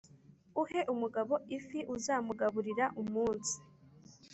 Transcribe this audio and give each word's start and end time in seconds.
uhe 0.61 0.81
umugabo 0.93 1.33
ifi 1.57 1.79
uzamugaburira 1.95 2.85
umunsi... 3.01 3.55